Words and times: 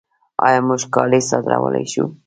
آیا 0.45 0.59
موږ 0.67 0.81
کالي 0.95 1.21
صادرولی 1.29 1.85
شو؟ 1.91 2.05